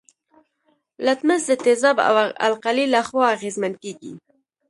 [1.05, 1.97] لتمس د تیزاب
[2.45, 4.13] او القلي له خوا اغیزمن کیږي.